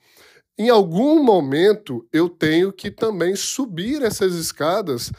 em 0.59 0.69
algum 0.69 1.23
momento 1.23 2.07
eu 2.13 2.29
tenho 2.29 2.71
que 2.71 2.91
também 2.91 3.35
subir 3.35 4.03
essas 4.03 4.35
escadas 4.35 5.11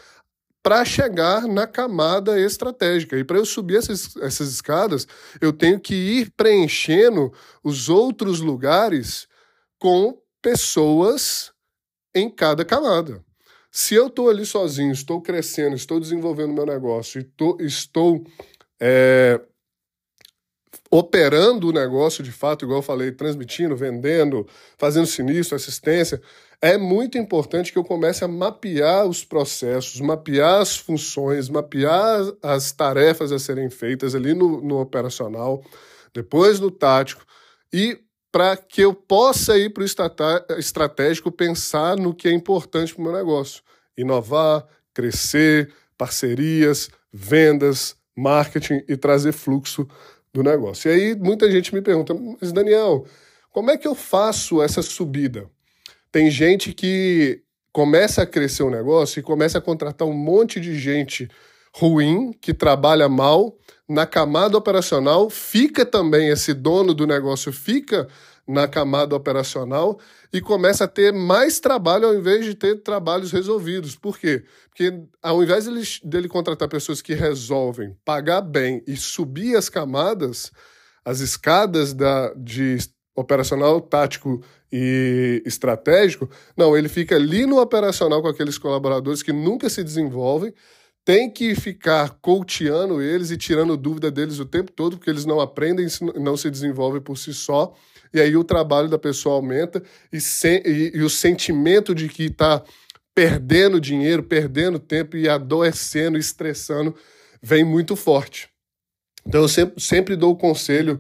para 0.62 0.86
chegar 0.86 1.48
na 1.48 1.66
camada 1.66 2.40
estratégica. 2.40 3.18
E 3.18 3.24
para 3.24 3.38
eu 3.38 3.46
subir 3.46 3.78
essas, 3.78 4.16
essas 4.18 4.52
escadas, 4.52 5.08
eu 5.42 5.52
tenho 5.52 5.80
que 5.80 5.96
ir 5.96 6.32
preenchendo 6.38 7.34
os 7.64 7.90
outros 7.90 8.42
lugares 8.42 9.28
com 9.80 10.22
pessoas 10.40 11.52
em 12.14 12.30
cada 12.30 12.66
camada. 12.66 13.24
Se 13.72 13.94
eu 13.94 14.08
estou 14.08 14.30
ali 14.30 14.46
sozinho, 14.46 14.92
estou 14.92 15.22
crescendo, 15.22 15.76
estou 15.76 16.00
desenvolvendo 16.00 16.54
meu 16.54 16.66
negócio 16.66 17.22
e 17.22 17.24
tô, 17.24 17.58
estou 17.62 18.24
é, 18.80 19.40
operando 20.90 21.70
o 21.70 21.72
negócio 21.72 22.24
de 22.24 22.32
fato, 22.32 22.66
igual 22.66 22.80
eu 22.80 22.84
falei, 22.84 23.12
transmitindo, 23.12 23.76
vendendo, 23.76 24.48
fazendo 24.78 25.06
sinistro, 25.06 25.56
assistência, 25.56 26.20
é 26.62 26.78
muito 26.78 27.18
importante 27.18 27.72
que 27.72 27.78
eu 27.78 27.84
comece 27.84 28.24
a 28.24 28.28
mapear 28.28 29.06
os 29.06 29.24
processos, 29.24 30.02
mapear 30.02 30.62
as 30.62 30.76
funções, 30.76 31.48
mapear 31.48 32.22
as 32.42 32.72
tarefas 32.72 33.32
a 33.32 33.40
serem 33.40 33.70
feitas 33.70 34.16
ali 34.16 34.34
no, 34.34 34.62
no 34.62 34.82
operacional, 34.82 35.64
depois 36.14 36.60
no 36.60 36.72
tático, 36.72 37.24
e 37.72 38.00
para 38.32 38.56
que 38.56 38.82
eu 38.82 38.94
possa 38.94 39.58
ir 39.58 39.72
para 39.72 39.84
o 39.84 40.60
estratégico 40.60 41.32
pensar 41.32 41.98
no 41.98 42.14
que 42.14 42.28
é 42.28 42.32
importante 42.32 42.94
para 42.94 43.02
o 43.02 43.04
meu 43.04 43.14
negócio. 43.14 43.64
Inovar, 43.98 44.66
crescer, 44.94 45.74
parcerias, 45.98 46.90
vendas, 47.12 47.96
marketing 48.16 48.84
e 48.88 48.96
trazer 48.96 49.32
fluxo 49.32 49.88
do 50.34 50.44
negócio. 50.44 50.90
E 50.90 50.94
aí 50.94 51.16
muita 51.16 51.50
gente 51.50 51.74
me 51.74 51.82
pergunta, 51.82 52.14
mas 52.14 52.52
Daniel, 52.52 53.06
como 53.52 53.72
é 53.72 53.78
que 53.78 53.88
eu 53.88 53.96
faço 53.96 54.62
essa 54.62 54.82
subida? 54.82 55.50
Tem 56.12 56.30
gente 56.30 56.74
que 56.74 57.42
começa 57.72 58.22
a 58.22 58.26
crescer 58.26 58.64
o 58.64 58.70
negócio 58.70 59.20
e 59.20 59.24
começa 59.24 59.58
a 59.58 59.62
contratar 59.62 60.08
um 60.08 60.14
monte 60.14 60.60
de 60.60 60.78
gente 60.78 61.30
ruim, 61.76 62.34
que 62.42 62.54
trabalha 62.54 63.08
mal, 63.08 63.56
na 63.88 64.06
camada 64.06 64.58
operacional, 64.58 65.30
fica 65.30 65.86
também 65.86 66.30
esse 66.30 66.54
dono 66.54 66.94
do 66.94 67.08
negócio, 67.08 67.52
fica 67.52 68.08
na 68.48 68.68
camada 68.68 69.16
operacional 69.16 70.00
e 70.34 70.42
começa 70.42 70.86
a 70.86 70.88
ter 70.88 71.14
mais 71.14 71.60
trabalho 71.60 72.08
ao 72.08 72.16
invés 72.16 72.46
de 72.46 72.56
ter 72.56 72.82
trabalhos 72.82 73.32
resolvidos. 73.32 73.96
Por 73.96 74.18
quê? 74.18 74.44
Porque 74.70 75.04
ao 75.22 75.44
invés 75.44 75.66
dele, 75.66 75.84
dele 76.04 76.28
contratar 76.28 76.68
pessoas 76.68 77.02
que 77.02 77.14
resolvem 77.14 77.96
pagar 78.04 78.42
bem 78.42 78.84
e 78.88 78.96
subir 78.98 79.56
as 79.56 79.70
camadas, 79.70 80.52
as 81.06 81.20
escadas 81.20 81.94
da, 81.94 82.34
de 82.36 82.78
operacional, 83.16 83.82
tático 83.82 84.42
e 84.72 85.44
estratégico, 85.46 86.30
não, 86.56 86.76
ele 86.76 86.90
fica 86.90 87.16
ali 87.16 87.46
no 87.46 87.60
operacional 87.60 88.22
com 88.22 88.28
aqueles 88.28 88.58
colaboradores 88.58 89.22
que 89.22 89.34
nunca 89.34 89.70
se 89.70 89.84
desenvolvem, 89.84 90.54
tem 91.10 91.28
que 91.28 91.56
ficar 91.56 92.20
coachando 92.22 93.02
eles 93.02 93.32
e 93.32 93.38
tirando 93.38 93.76
dúvida 93.76 94.12
deles 94.12 94.38
o 94.38 94.46
tempo 94.46 94.72
todo, 94.72 94.96
porque 94.96 95.10
eles 95.10 95.26
não 95.26 95.40
aprendem, 95.40 95.88
não 96.14 96.38
se 96.38 96.52
desenvolvem 96.52 97.02
por 97.02 97.18
si 97.18 97.34
só 97.34 97.74
e 98.14 98.22
aí 98.22 98.38
o 98.38 98.44
trabalho 98.44 98.88
da 98.88 99.00
pessoa 99.00 99.34
aumenta 99.34 99.82
e, 100.14 100.20
e, 100.20 100.92
e 100.98 101.02
o 101.02 101.10
sentimento 101.10 101.96
de 101.96 102.08
que 102.08 102.26
está 102.26 102.62
perdendo 103.16 103.82
dinheiro, 103.82 104.22
perdendo 104.22 104.78
tempo 104.78 105.18
e 105.18 105.28
adoecendo, 105.28 106.16
estressando, 106.16 106.96
vem 107.42 107.64
muito 107.64 107.96
forte. 107.96 108.48
Então 109.26 109.42
eu 109.42 109.48
sempre, 109.48 109.82
sempre 109.82 110.16
dou 110.16 110.34
o 110.34 110.38
conselho 110.38 111.00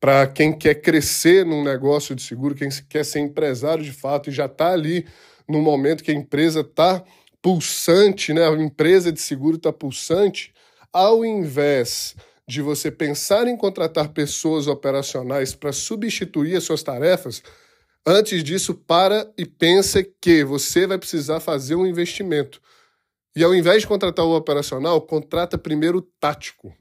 para 0.00 0.26
quem 0.26 0.50
quer 0.50 0.76
crescer 0.76 1.44
num 1.44 1.62
negócio 1.62 2.14
de 2.14 2.22
seguro, 2.22 2.54
quem 2.54 2.70
quer 2.88 3.04
ser 3.04 3.18
empresário 3.18 3.84
de 3.84 3.92
fato 3.92 4.30
e 4.30 4.32
já 4.32 4.46
está 4.46 4.72
ali 4.72 5.06
no 5.46 5.60
momento 5.60 6.02
que 6.02 6.10
a 6.10 6.14
empresa 6.14 6.60
está 6.60 7.04
pulsante, 7.46 8.34
né? 8.34 8.44
a 8.44 8.50
empresa 8.54 9.12
de 9.12 9.20
seguro 9.20 9.56
está 9.56 9.72
pulsante, 9.72 10.52
ao 10.92 11.24
invés 11.24 12.16
de 12.44 12.60
você 12.60 12.90
pensar 12.90 13.46
em 13.46 13.56
contratar 13.56 14.08
pessoas 14.08 14.66
operacionais 14.66 15.54
para 15.54 15.70
substituir 15.70 16.56
as 16.56 16.64
suas 16.64 16.82
tarefas, 16.82 17.44
antes 18.04 18.42
disso, 18.42 18.74
para 18.74 19.32
e 19.38 19.46
pensa 19.46 20.04
que 20.20 20.42
você 20.42 20.88
vai 20.88 20.98
precisar 20.98 21.38
fazer 21.38 21.76
um 21.76 21.86
investimento. 21.86 22.60
E 23.36 23.44
ao 23.44 23.54
invés 23.54 23.82
de 23.82 23.86
contratar 23.86 24.24
o 24.24 24.34
operacional, 24.34 25.00
contrata 25.02 25.56
primeiro 25.56 25.98
o 25.98 26.02
tático. 26.02 26.74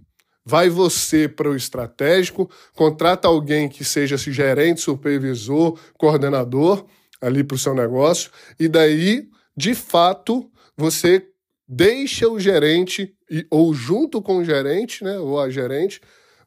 Vai 0.44 0.68
você 0.68 1.28
para 1.28 1.48
o 1.48 1.56
estratégico, 1.56 2.50
contrata 2.74 3.28
alguém 3.28 3.70
que 3.70 3.84
seja 3.84 4.18
gerente, 4.18 4.82
supervisor, 4.82 5.80
coordenador 5.96 6.88
ali 7.22 7.44
para 7.44 7.54
o 7.54 7.60
seu 7.60 7.76
negócio, 7.76 8.32
e 8.60 8.68
daí, 8.68 9.30
de 9.56 9.76
fato, 9.76 10.52
você 10.78 11.28
deixa 11.68 12.30
o 12.30 12.40
gerente, 12.40 13.16
ou 13.50 13.74
junto 13.74 14.22
com 14.22 14.38
o 14.38 14.46
gerente, 14.46 15.04
né, 15.04 15.18
ou 15.20 15.40
a 15.40 15.50
gerente, 15.50 16.02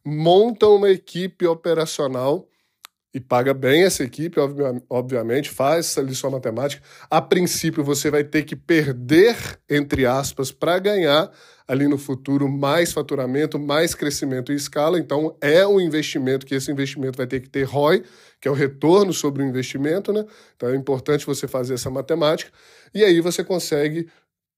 monta 0.04 0.68
uma 0.68 0.90
equipe 0.90 1.46
operacional 1.46 2.47
e 3.18 3.20
paga 3.20 3.52
bem 3.52 3.82
essa 3.82 4.04
equipe, 4.04 4.38
obviamente, 4.88 5.50
faz 5.50 5.86
essa 5.86 6.00
lição 6.00 6.30
matemática. 6.30 6.80
A 7.10 7.20
princípio, 7.20 7.82
você 7.82 8.12
vai 8.12 8.22
ter 8.22 8.44
que 8.44 8.54
perder, 8.54 9.36
entre 9.68 10.06
aspas, 10.06 10.52
para 10.52 10.78
ganhar 10.78 11.28
ali 11.66 11.88
no 11.88 11.98
futuro 11.98 12.48
mais 12.48 12.92
faturamento, 12.92 13.58
mais 13.58 13.92
crescimento 13.92 14.52
e 14.52 14.54
escala. 14.54 15.00
Então, 15.00 15.36
é 15.40 15.66
um 15.66 15.80
investimento 15.80 16.46
que 16.46 16.54
esse 16.54 16.70
investimento 16.70 17.16
vai 17.16 17.26
ter 17.26 17.40
que 17.40 17.48
ter 17.48 17.64
ROI, 17.64 18.04
que 18.40 18.46
é 18.46 18.50
o 18.52 18.54
retorno 18.54 19.12
sobre 19.12 19.42
o 19.42 19.46
investimento, 19.46 20.12
né? 20.12 20.24
Então, 20.54 20.68
é 20.68 20.76
importante 20.76 21.26
você 21.26 21.48
fazer 21.48 21.74
essa 21.74 21.90
matemática. 21.90 22.52
E 22.94 23.02
aí 23.04 23.20
você 23.20 23.42
consegue 23.42 24.06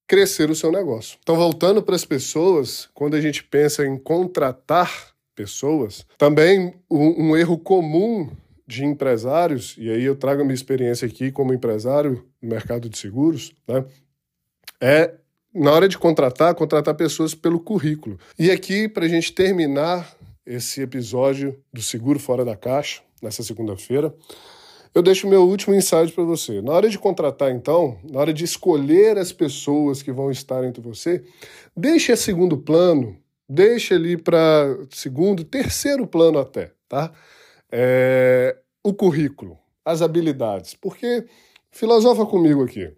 crescer 0.06 0.50
o 0.50 0.54
seu 0.54 0.70
negócio. 0.70 1.16
Então, 1.22 1.34
voltando 1.34 1.82
para 1.82 1.96
as 1.96 2.04
pessoas, 2.04 2.90
quando 2.92 3.16
a 3.16 3.20
gente 3.22 3.42
pensa 3.42 3.86
em 3.86 3.96
contratar 3.96 5.14
pessoas, 5.34 6.04
também 6.18 6.74
um, 6.90 7.30
um 7.30 7.36
erro 7.36 7.56
comum 7.56 8.28
de 8.70 8.84
empresários, 8.84 9.74
e 9.76 9.90
aí 9.90 10.04
eu 10.04 10.14
trago 10.14 10.42
a 10.42 10.44
minha 10.44 10.54
experiência 10.54 11.04
aqui 11.04 11.32
como 11.32 11.52
empresário 11.52 12.24
no 12.40 12.48
mercado 12.48 12.88
de 12.88 12.96
seguros, 12.96 13.52
né, 13.66 13.84
é 14.80 15.14
na 15.52 15.72
hora 15.72 15.88
de 15.88 15.98
contratar, 15.98 16.54
contratar 16.54 16.94
pessoas 16.94 17.34
pelo 17.34 17.58
currículo. 17.58 18.16
E 18.38 18.52
aqui, 18.52 18.88
para 18.88 19.04
a 19.04 19.08
gente 19.08 19.32
terminar 19.32 20.16
esse 20.46 20.80
episódio 20.80 21.58
do 21.72 21.82
Seguro 21.82 22.20
Fora 22.20 22.44
da 22.44 22.56
Caixa, 22.56 23.02
nessa 23.20 23.42
segunda-feira, 23.42 24.14
eu 24.94 25.02
deixo 25.02 25.28
meu 25.28 25.42
último 25.42 25.74
insight 25.74 26.12
para 26.12 26.22
você. 26.22 26.62
Na 26.62 26.72
hora 26.72 26.88
de 26.88 26.96
contratar, 26.96 27.50
então, 27.50 27.98
na 28.08 28.20
hora 28.20 28.32
de 28.32 28.44
escolher 28.44 29.18
as 29.18 29.32
pessoas 29.32 30.00
que 30.00 30.12
vão 30.12 30.30
estar 30.30 30.62
entre 30.62 30.80
você, 30.80 31.24
deixe 31.76 32.12
a 32.12 32.16
segundo 32.16 32.56
plano, 32.56 33.16
deixe 33.48 33.94
ali 33.94 34.16
para 34.16 34.78
segundo, 34.90 35.42
terceiro 35.42 36.06
plano 36.06 36.38
até, 36.38 36.70
tá? 36.88 37.12
É, 37.72 38.56
o 38.82 38.94
currículo, 38.94 39.58
as 39.84 40.02
habilidades. 40.02 40.74
Porque, 40.74 41.26
filosofa 41.70 42.26
comigo 42.26 42.64
aqui, 42.64 42.94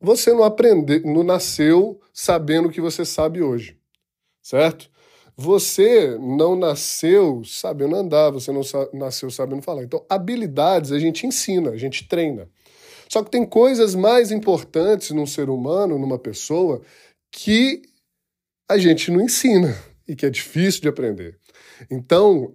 você 0.00 0.32
não 0.32 0.44
aprendeu, 0.44 1.00
não 1.04 1.22
nasceu 1.22 2.00
sabendo 2.12 2.68
o 2.68 2.70
que 2.70 2.80
você 2.80 3.04
sabe 3.04 3.42
hoje, 3.42 3.78
certo? 4.42 4.90
Você 5.36 6.16
não 6.18 6.56
nasceu 6.56 7.42
sabendo 7.44 7.96
andar, 7.96 8.30
você 8.30 8.50
não 8.50 8.62
nasceu 8.94 9.30
sabendo 9.30 9.62
falar. 9.62 9.84
Então, 9.84 10.04
habilidades 10.08 10.92
a 10.92 10.98
gente 10.98 11.26
ensina, 11.26 11.70
a 11.70 11.76
gente 11.76 12.08
treina. 12.08 12.48
Só 13.08 13.22
que 13.22 13.30
tem 13.30 13.44
coisas 13.44 13.94
mais 13.94 14.30
importantes 14.30 15.10
num 15.10 15.26
ser 15.26 15.50
humano, 15.50 15.98
numa 15.98 16.18
pessoa, 16.18 16.80
que 17.30 17.82
a 18.68 18.78
gente 18.78 19.10
não 19.10 19.20
ensina 19.20 19.76
e 20.08 20.16
que 20.16 20.26
é 20.26 20.30
difícil 20.30 20.80
de 20.80 20.88
aprender. 20.88 21.38
Então, 21.90 22.54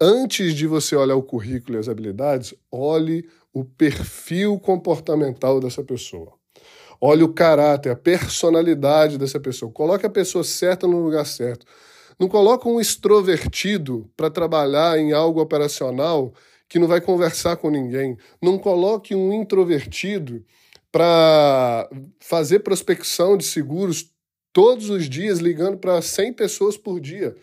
antes 0.00 0.54
de 0.54 0.66
você 0.66 0.96
olhar 0.96 1.16
o 1.16 1.22
currículo 1.22 1.76
e 1.76 1.80
as 1.80 1.88
habilidades, 1.88 2.54
olhe 2.70 3.28
o 3.52 3.64
perfil 3.64 4.58
comportamental 4.58 5.60
dessa 5.60 5.82
pessoa. 5.82 6.32
Olhe 7.00 7.22
o 7.22 7.32
caráter, 7.32 7.90
a 7.90 7.96
personalidade 7.96 9.18
dessa 9.18 9.40
pessoa. 9.40 9.72
Coloque 9.72 10.06
a 10.06 10.10
pessoa 10.10 10.44
certa 10.44 10.86
no 10.86 11.02
lugar 11.02 11.24
certo. 11.26 11.66
Não 12.18 12.28
coloca 12.28 12.68
um 12.68 12.78
extrovertido 12.78 14.10
para 14.16 14.30
trabalhar 14.30 14.98
em 14.98 15.12
algo 15.12 15.40
operacional 15.40 16.32
que 16.68 16.78
não 16.78 16.86
vai 16.86 17.00
conversar 17.00 17.56
com 17.56 17.70
ninguém. 17.70 18.16
Não 18.40 18.58
coloque 18.58 19.14
um 19.14 19.32
introvertido 19.32 20.44
para 20.92 21.88
fazer 22.20 22.60
prospecção 22.60 23.36
de 23.36 23.44
seguros 23.44 24.10
todos 24.52 24.90
os 24.90 25.08
dias, 25.08 25.38
ligando 25.38 25.78
para 25.78 26.02
100 26.02 26.34
pessoas 26.34 26.76
por 26.76 27.00
dia. 27.00 27.34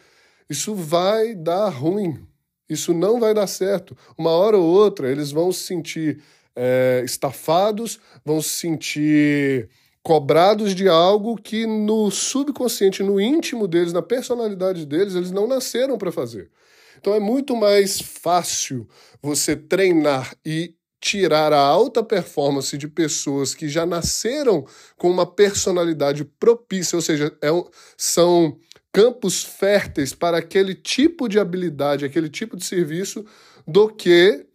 Isso 0.49 0.75
vai 0.75 1.33
dar 1.33 1.69
ruim. 1.69 2.25
Isso 2.69 2.93
não 2.93 3.19
vai 3.19 3.33
dar 3.33 3.47
certo. 3.47 3.97
Uma 4.17 4.31
hora 4.31 4.57
ou 4.57 4.65
outra, 4.65 5.09
eles 5.09 5.31
vão 5.31 5.51
se 5.51 5.61
sentir 5.61 6.21
é, 6.55 7.01
estafados, 7.05 7.99
vão 8.25 8.41
se 8.41 8.49
sentir 8.49 9.69
cobrados 10.03 10.73
de 10.73 10.87
algo 10.87 11.35
que 11.35 11.65
no 11.65 12.09
subconsciente, 12.09 13.03
no 13.03 13.19
íntimo 13.19 13.67
deles, 13.67 13.91
na 13.91 14.01
personalidade 14.01 14.85
deles, 14.85 15.15
eles 15.15 15.31
não 15.31 15.47
nasceram 15.47 15.97
para 15.97 16.11
fazer. 16.11 16.49
Então 16.97 17.13
é 17.13 17.19
muito 17.19 17.55
mais 17.55 17.99
fácil 18.01 18.87
você 19.21 19.55
treinar 19.55 20.33
e 20.45 20.73
tirar 20.99 21.53
a 21.53 21.59
alta 21.59 22.03
performance 22.03 22.75
de 22.77 22.87
pessoas 22.87 23.53
que 23.53 23.69
já 23.69 23.85
nasceram 23.85 24.65
com 24.97 25.09
uma 25.09 25.25
personalidade 25.25 26.25
propícia, 26.25 26.95
ou 26.95 27.01
seja, 27.01 27.35
é 27.41 27.51
um, 27.51 27.63
são 27.95 28.57
campos 28.91 29.43
férteis 29.43 30.13
para 30.13 30.37
aquele 30.37 30.73
tipo 30.73 31.27
de 31.27 31.39
habilidade, 31.39 32.05
aquele 32.05 32.29
tipo 32.29 32.57
de 32.57 32.65
serviço, 32.65 33.25
do 33.67 33.89
que 33.89 34.45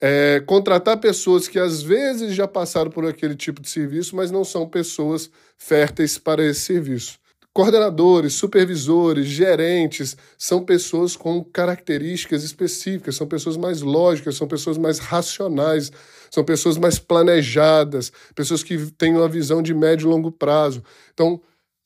é, 0.00 0.40
contratar 0.40 0.98
pessoas 0.98 1.46
que 1.46 1.58
às 1.58 1.82
vezes 1.82 2.34
já 2.34 2.48
passaram 2.48 2.90
por 2.90 3.06
aquele 3.06 3.36
tipo 3.36 3.60
de 3.60 3.68
serviço, 3.68 4.16
mas 4.16 4.30
não 4.30 4.44
são 4.44 4.68
pessoas 4.68 5.30
férteis 5.58 6.16
para 6.16 6.44
esse 6.44 6.60
serviço. 6.60 7.18
Coordenadores, 7.52 8.34
supervisores, 8.34 9.26
gerentes 9.26 10.16
são 10.38 10.64
pessoas 10.64 11.16
com 11.16 11.42
características 11.42 12.44
específicas, 12.44 13.16
são 13.16 13.26
pessoas 13.26 13.56
mais 13.56 13.82
lógicas, 13.82 14.36
são 14.36 14.46
pessoas 14.46 14.78
mais 14.78 15.00
racionais, 15.00 15.90
são 16.30 16.44
pessoas 16.44 16.78
mais 16.78 17.00
planejadas, 17.00 18.12
pessoas 18.36 18.62
que 18.62 18.78
têm 18.92 19.16
uma 19.16 19.28
visão 19.28 19.60
de 19.60 19.74
médio 19.74 20.06
e 20.06 20.10
longo 20.10 20.30
prazo. 20.30 20.82
Então, 21.12 21.40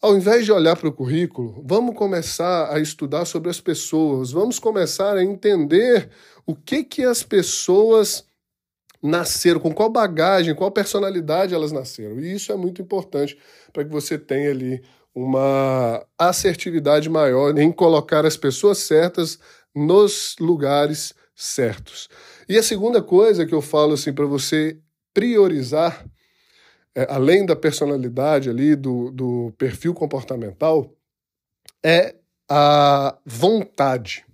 ao 0.05 0.15
invés 0.15 0.45
de 0.45 0.53
olhar 0.53 0.77
para 0.77 0.91
o 0.91 0.93
currículo, 0.93 1.65
vamos 1.65 1.97
começar 1.97 2.71
a 2.71 2.79
estudar 2.79 3.25
sobre 3.25 3.49
as 3.49 3.59
pessoas, 3.59 4.31
vamos 4.31 4.59
começar 4.59 5.17
a 5.17 5.25
entender 5.25 6.11
o 6.45 6.55
que 6.55 6.85
que 6.85 7.03
as 7.05 7.23
pessoas 7.23 8.23
nasceram, 9.03 9.59
com 9.59 9.73
qual 9.73 9.89
bagagem, 9.89 10.55
qual 10.55 10.71
personalidade 10.71 11.55
elas 11.55 11.73
nasceram. 11.73 12.21
E 12.21 12.35
isso 12.35 12.53
é 12.53 12.55
muito 12.55 12.83
importante 12.83 13.39
para 13.73 13.83
que 13.83 13.91
você 13.91 14.19
tenha 14.19 14.51
ali 14.51 14.83
uma 15.15 16.05
assertividade 16.19 17.09
maior 17.09 17.59
em 17.59 17.73
colocar 17.73 18.27
as 18.27 18.37
pessoas 18.37 18.77
certas 18.77 19.39
nos 19.75 20.37
lugares 20.39 21.15
certos. 21.35 22.11
E 22.47 22.59
a 22.59 22.63
segunda 22.63 23.01
coisa 23.01 23.47
que 23.47 23.55
eu 23.55 23.63
falo 23.63 23.95
assim 23.95 24.13
para 24.13 24.27
você 24.27 24.79
priorizar, 25.15 26.05
é, 26.95 27.07
além 27.11 27.45
da 27.45 27.57
personalidade 27.57 28.49
ali, 28.49 28.77
do, 28.77 29.11
do 29.11 29.53
perfil 29.59 29.93
comportamental, 29.93 30.93
é 31.85 32.15
a 32.49 33.19
vontade. 33.25 34.25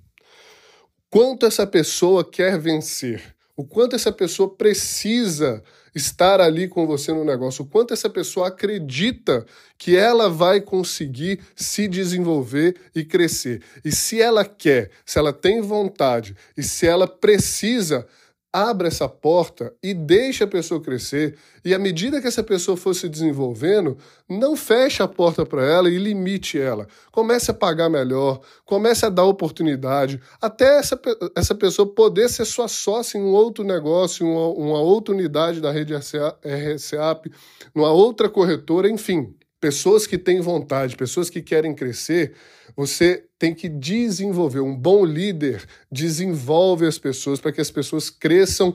Quanto 1.08 1.46
essa 1.46 1.66
pessoa 1.66 2.24
quer 2.24 2.58
vencer, 2.58 3.34
o 3.56 3.64
quanto 3.64 3.96
essa 3.96 4.12
pessoa 4.12 4.54
precisa 4.54 5.62
estar 5.94 6.40
ali 6.40 6.68
com 6.68 6.86
você 6.86 7.12
no 7.12 7.24
negócio, 7.24 7.64
o 7.64 7.68
quanto 7.68 7.92
essa 7.92 8.08
pessoa 8.08 8.48
acredita 8.48 9.44
que 9.76 9.96
ela 9.96 10.28
vai 10.28 10.60
conseguir 10.60 11.40
se 11.54 11.88
desenvolver 11.88 12.76
e 12.94 13.04
crescer. 13.04 13.62
E 13.84 13.90
se 13.90 14.20
ela 14.20 14.44
quer, 14.44 14.90
se 15.04 15.18
ela 15.18 15.32
tem 15.32 15.60
vontade 15.60 16.36
e 16.56 16.62
se 16.62 16.86
ela 16.86 17.08
precisa 17.08 18.06
abra 18.52 18.88
essa 18.88 19.08
porta 19.08 19.72
e 19.82 19.94
deixa 19.94 20.44
a 20.44 20.48
pessoa 20.48 20.80
crescer. 20.80 21.36
E 21.64 21.74
à 21.74 21.78
medida 21.78 22.20
que 22.20 22.26
essa 22.26 22.42
pessoa 22.42 22.76
for 22.76 22.94
se 22.94 23.08
desenvolvendo, 23.08 23.96
não 24.28 24.56
feche 24.56 25.02
a 25.02 25.08
porta 25.08 25.46
para 25.46 25.64
ela 25.64 25.88
e 25.88 25.98
limite 25.98 26.58
ela. 26.58 26.86
Comece 27.12 27.50
a 27.50 27.54
pagar 27.54 27.88
melhor, 27.88 28.40
comece 28.64 29.06
a 29.06 29.08
dar 29.08 29.24
oportunidade, 29.24 30.20
até 30.40 30.78
essa, 30.78 31.00
essa 31.36 31.54
pessoa 31.54 31.94
poder 31.94 32.28
ser 32.28 32.44
sua 32.44 32.66
sócia 32.68 33.18
em 33.18 33.22
um 33.22 33.32
outro 33.32 33.64
negócio, 33.64 34.26
uma, 34.26 34.48
uma 34.48 34.80
outra 34.80 35.14
unidade 35.14 35.60
da 35.60 35.70
rede 35.70 35.94
RCAP, 35.94 37.30
numa 37.74 37.90
outra 37.90 38.28
corretora, 38.28 38.88
enfim. 38.88 39.34
Pessoas 39.60 40.06
que 40.06 40.16
têm 40.16 40.40
vontade, 40.40 40.96
pessoas 40.96 41.28
que 41.28 41.42
querem 41.42 41.74
crescer, 41.74 42.34
você 42.74 43.26
tem 43.40 43.54
que 43.54 43.70
desenvolver. 43.70 44.60
Um 44.60 44.76
bom 44.76 45.02
líder 45.02 45.66
desenvolve 45.90 46.86
as 46.86 46.98
pessoas 46.98 47.40
para 47.40 47.50
que 47.50 47.60
as 47.60 47.70
pessoas 47.70 48.10
cresçam 48.10 48.74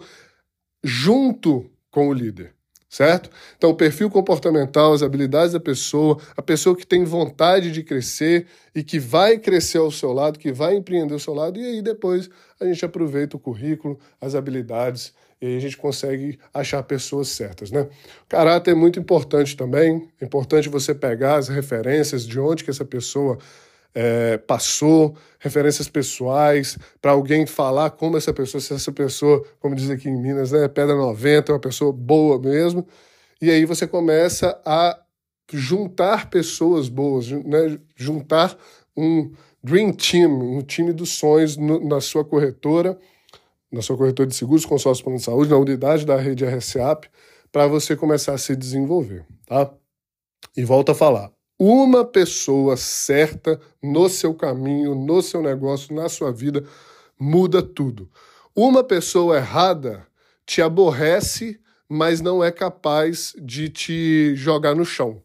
junto 0.84 1.70
com 1.92 2.10
o 2.10 2.14
líder, 2.14 2.52
certo? 2.90 3.30
Então, 3.56 3.70
o 3.70 3.76
perfil 3.76 4.10
comportamental, 4.10 4.92
as 4.92 5.04
habilidades 5.04 5.54
da 5.54 5.60
pessoa, 5.60 6.20
a 6.36 6.42
pessoa 6.42 6.76
que 6.76 6.86
tem 6.86 7.04
vontade 7.04 7.72
de 7.72 7.84
crescer 7.84 8.48
e 8.74 8.84
que 8.84 8.98
vai 8.98 9.38
crescer 9.38 9.78
ao 9.78 9.92
seu 9.92 10.12
lado, 10.12 10.40
que 10.40 10.52
vai 10.52 10.76
empreender 10.76 11.14
ao 11.14 11.20
seu 11.20 11.36
lado, 11.36 11.60
e 11.60 11.64
aí 11.64 11.82
depois 11.84 12.28
a 12.60 12.66
gente 12.66 12.84
aproveita 12.84 13.38
o 13.38 13.40
currículo, 13.40 14.00
as 14.20 14.34
habilidades 14.34 15.14
e 15.40 15.46
aí 15.46 15.58
a 15.58 15.60
gente 15.60 15.78
consegue 15.78 16.40
achar 16.52 16.82
pessoas 16.82 17.28
certas, 17.28 17.70
né? 17.70 17.82
O 17.82 18.28
caráter 18.28 18.72
é 18.72 18.74
muito 18.74 19.00
importante 19.00 19.56
também, 19.56 20.10
é 20.20 20.26
importante 20.26 20.70
você 20.70 20.96
pegar 20.96 21.36
as 21.36 21.50
referências 21.50 22.26
de 22.26 22.40
onde 22.40 22.64
que 22.64 22.72
essa 22.72 22.86
pessoa 22.86 23.38
é, 23.96 24.38
passou, 24.38 25.16
referências 25.40 25.88
pessoais, 25.88 26.78
para 27.02 27.12
alguém 27.12 27.46
falar 27.46 27.92
como 27.92 28.18
essa 28.18 28.34
pessoa, 28.34 28.60
se 28.60 28.74
essa 28.74 28.92
pessoa, 28.92 29.42
como 29.60 29.74
diz 29.74 29.90
aqui 29.90 30.10
em 30.10 30.22
Minas, 30.22 30.52
né, 30.52 30.68
pedra 30.68 30.96
90, 30.96 31.52
é 31.52 31.56
uma 31.56 31.62
pessoa 31.62 31.94
boa 31.94 32.38
mesmo, 32.38 32.86
e 33.42 33.50
aí 33.50 33.64
você 33.64 33.88
começa 33.88 34.62
a 34.66 35.00
juntar 35.54 36.30
pessoas 36.30 36.90
boas, 36.90 37.32
né, 37.32 37.80
juntar 37.96 38.58
um 38.98 39.32
dream 39.64 39.94
team, 39.94 40.58
um 40.58 40.62
time 40.62 40.92
dos 40.92 41.12
sonhos 41.12 41.56
no, 41.56 41.80
na 41.88 42.02
sua 42.02 42.26
corretora, 42.26 43.00
na 43.72 43.82
sua 43.82 43.98
corretora 43.98 44.28
de 44.28 44.36
seguros, 44.36 44.66
consórcio 44.66 45.04
plano 45.04 45.20
de 45.20 45.26
saúde, 45.26 45.50
na 45.50 45.58
unidade 45.58 46.06
da 46.06 46.18
rede 46.18 46.46
RCAP, 46.46 47.08
para 47.52 47.68
você 47.68 47.96
começar 47.96 48.34
a 48.34 48.38
se 48.38 48.56
desenvolver, 48.56 49.26
tá? 49.46 49.72
E 50.56 50.64
volta 50.64 50.92
a 50.92 50.96
falar. 50.96 51.35
Uma 51.58 52.04
pessoa 52.04 52.76
certa 52.76 53.60
no 53.82 54.10
seu 54.10 54.34
caminho, 54.34 54.94
no 54.94 55.22
seu 55.22 55.42
negócio, 55.42 55.96
na 55.96 56.10
sua 56.10 56.32
vida, 56.32 56.66
muda 57.18 57.62
tudo. 57.62 58.10
Uma 58.54 58.84
pessoa 58.84 59.38
errada 59.38 60.06
te 60.46 60.62
aborrece, 60.62 61.60
mas 61.88 62.20
não 62.20 62.44
é 62.44 62.52
capaz 62.52 63.34
de 63.42 63.70
te 63.70 64.36
jogar 64.36 64.76
no 64.76 64.86
chão. 64.86 65.22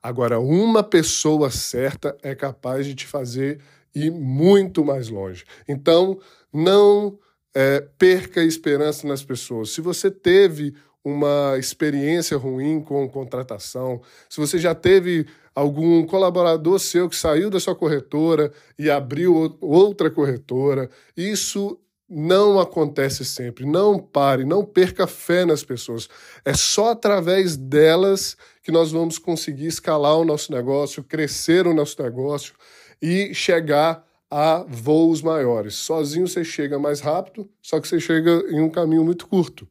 Agora, 0.00 0.38
uma 0.38 0.84
pessoa 0.84 1.50
certa 1.50 2.16
é 2.22 2.32
capaz 2.32 2.86
de 2.86 2.94
te 2.94 3.06
fazer 3.06 3.60
ir 3.92 4.12
muito 4.12 4.84
mais 4.84 5.08
longe. 5.08 5.44
Então, 5.66 6.20
não 6.52 7.18
é, 7.52 7.80
perca 7.98 8.42
esperança 8.42 9.06
nas 9.06 9.24
pessoas. 9.24 9.70
Se 9.70 9.80
você 9.80 10.10
teve 10.10 10.74
uma 11.02 11.56
experiência 11.58 12.36
ruim 12.36 12.80
com 12.80 13.08
contratação, 13.08 14.00
se 14.28 14.38
você 14.38 14.58
já 14.58 14.74
teve 14.74 15.26
algum 15.56 16.04
colaborador 16.04 16.78
seu 16.78 17.08
que 17.08 17.16
saiu 17.16 17.48
da 17.48 17.58
sua 17.58 17.74
corretora 17.74 18.52
e 18.78 18.90
abriu 18.90 19.56
outra 19.58 20.10
corretora, 20.10 20.90
isso 21.16 21.80
não 22.08 22.60
acontece 22.60 23.24
sempre. 23.24 23.64
Não 23.64 23.98
pare, 23.98 24.44
não 24.44 24.62
perca 24.62 25.06
fé 25.06 25.46
nas 25.46 25.64
pessoas. 25.64 26.08
É 26.44 26.52
só 26.52 26.90
através 26.90 27.56
delas 27.56 28.36
que 28.62 28.70
nós 28.70 28.92
vamos 28.92 29.18
conseguir 29.18 29.66
escalar 29.66 30.16
o 30.16 30.24
nosso 30.24 30.52
negócio, 30.52 31.02
crescer 31.02 31.66
o 31.66 31.74
nosso 31.74 32.00
negócio 32.02 32.54
e 33.00 33.34
chegar 33.34 34.06
a 34.30 34.64
voos 34.68 35.22
maiores. 35.22 35.74
Sozinho 35.74 36.28
você 36.28 36.44
chega 36.44 36.78
mais 36.78 37.00
rápido, 37.00 37.48
só 37.62 37.80
que 37.80 37.88
você 37.88 37.98
chega 37.98 38.44
em 38.50 38.60
um 38.60 38.68
caminho 38.68 39.04
muito 39.04 39.26
curto. 39.26 39.66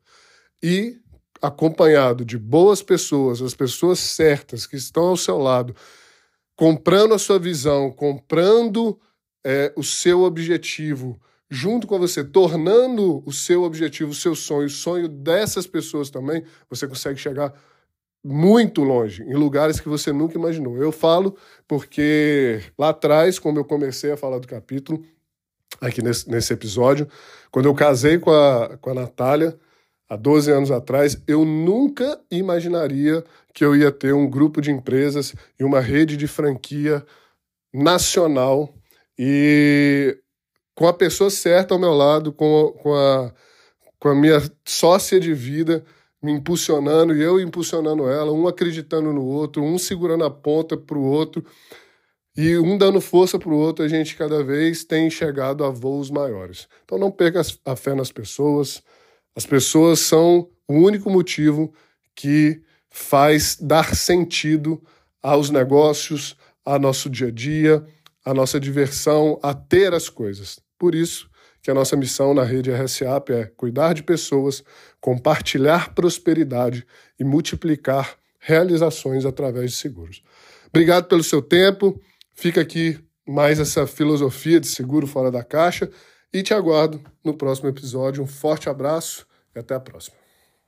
E 0.63 0.97
acompanhado 1.47 2.25
de 2.25 2.37
boas 2.37 2.81
pessoas, 2.81 3.41
as 3.41 3.53
pessoas 3.53 3.99
certas 3.99 4.65
que 4.65 4.75
estão 4.75 5.07
ao 5.07 5.17
seu 5.17 5.37
lado, 5.37 5.75
comprando 6.55 7.13
a 7.13 7.19
sua 7.19 7.37
visão, 7.37 7.91
comprando 7.91 8.99
é, 9.45 9.73
o 9.75 9.83
seu 9.83 10.23
objetivo 10.23 11.19
junto 11.49 11.85
com 11.85 11.99
você, 11.99 12.23
tornando 12.23 13.23
o 13.25 13.31
seu 13.31 13.63
objetivo, 13.63 14.11
o 14.11 14.15
seu 14.15 14.35
sonho, 14.35 14.65
o 14.65 14.69
sonho 14.69 15.07
dessas 15.07 15.67
pessoas 15.67 16.09
também, 16.09 16.43
você 16.69 16.87
consegue 16.87 17.19
chegar 17.19 17.53
muito 18.23 18.81
longe, 18.83 19.21
em 19.23 19.35
lugares 19.35 19.79
que 19.79 19.87
você 19.87 20.11
nunca 20.11 20.37
imaginou. 20.37 20.77
Eu 20.77 20.91
falo 20.91 21.37
porque 21.67 22.59
lá 22.77 22.89
atrás, 22.89 23.37
quando 23.37 23.57
eu 23.57 23.65
comecei 23.65 24.11
a 24.11 24.17
falar 24.17 24.39
do 24.39 24.47
capítulo, 24.47 25.05
aqui 25.79 26.01
nesse, 26.01 26.29
nesse 26.29 26.51
episódio, 26.51 27.07
quando 27.51 27.67
eu 27.67 27.75
casei 27.75 28.17
com 28.17 28.31
a, 28.31 28.77
com 28.81 28.89
a 28.89 28.93
Natália, 28.95 29.57
há 30.09 30.15
12 30.15 30.51
anos 30.51 30.71
atrás, 30.71 31.21
eu 31.27 31.43
nunca 31.43 32.19
imaginaria 32.29 33.23
que 33.53 33.63
eu 33.63 33.75
ia 33.75 33.91
ter 33.91 34.13
um 34.13 34.29
grupo 34.29 34.61
de 34.61 34.71
empresas 34.71 35.33
e 35.59 35.63
uma 35.63 35.79
rede 35.79 36.17
de 36.17 36.27
franquia 36.27 37.05
nacional 37.73 38.73
e 39.17 40.17
com 40.75 40.87
a 40.87 40.93
pessoa 40.93 41.29
certa 41.29 41.73
ao 41.73 41.79
meu 41.79 41.93
lado, 41.93 42.33
com, 42.33 42.73
com, 42.81 42.93
a, 42.93 43.33
com 43.97 44.09
a 44.09 44.15
minha 44.15 44.41
sócia 44.65 45.19
de 45.19 45.33
vida, 45.33 45.83
me 46.21 46.31
impulsionando 46.31 47.15
e 47.15 47.21
eu 47.21 47.39
impulsionando 47.39 48.09
ela, 48.09 48.31
um 48.31 48.47
acreditando 48.47 49.13
no 49.13 49.23
outro, 49.23 49.63
um 49.63 49.77
segurando 49.77 50.23
a 50.25 50.29
ponta 50.29 50.75
para 50.75 50.97
o 50.97 51.03
outro 51.03 51.45
e 52.37 52.57
um 52.57 52.77
dando 52.77 52.99
força 52.99 53.39
para 53.39 53.49
o 53.49 53.57
outro, 53.57 53.85
a 53.85 53.87
gente 53.87 54.15
cada 54.15 54.43
vez 54.43 54.83
tem 54.83 55.09
chegado 55.09 55.63
a 55.63 55.69
voos 55.69 56.11
maiores. 56.11 56.67
Então 56.83 56.97
não 56.97 57.09
perca 57.09 57.41
a 57.63 57.75
fé 57.77 57.95
nas 57.95 58.11
pessoas. 58.11 58.83
As 59.35 59.45
pessoas 59.45 59.99
são 59.99 60.49
o 60.67 60.75
único 60.75 61.09
motivo 61.09 61.73
que 62.15 62.61
faz 62.89 63.57
dar 63.59 63.93
sentido 63.93 64.81
aos 65.21 65.49
negócios, 65.49 66.37
ao 66.63 66.79
nosso 66.79 67.09
dia 67.09 67.27
a 67.27 67.31
dia, 67.31 67.85
à 68.23 68.33
nossa 68.33 68.59
diversão, 68.59 69.37
a 69.43 69.53
ter 69.53 69.93
as 69.93 70.07
coisas. 70.07 70.59
Por 70.79 70.95
isso, 70.95 71.29
que 71.61 71.69
a 71.69 71.73
nossa 71.73 71.97
missão 71.97 72.33
na 72.33 72.43
rede 72.43 72.71
RSAP 72.71 73.31
é 73.31 73.45
cuidar 73.45 73.93
de 73.93 74.03
pessoas, 74.03 74.63
compartilhar 75.01 75.93
prosperidade 75.93 76.85
e 77.19 77.23
multiplicar 77.23 78.15
realizações 78.39 79.25
através 79.25 79.71
de 79.71 79.77
seguros. 79.77 80.23
Obrigado 80.67 81.07
pelo 81.07 81.23
seu 81.23 81.41
tempo. 81.41 81.99
Fica 82.33 82.61
aqui 82.61 82.99
mais 83.27 83.59
essa 83.59 83.85
filosofia 83.87 84.59
de 84.59 84.67
seguro 84.67 85.07
fora 85.07 85.31
da 85.31 85.43
caixa 85.43 85.89
e 86.35 86.43
te 86.43 86.53
aguardo 86.53 87.01
no 87.23 87.33
próximo 87.33 87.69
episódio. 87.69 88.21
Um 88.21 88.27
forte 88.27 88.69
abraço 88.69 89.25
e 89.55 89.59
até 89.59 89.73
a 89.73 89.79
próxima. 89.79 90.24